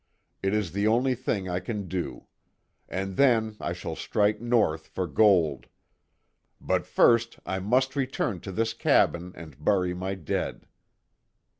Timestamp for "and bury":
9.35-9.93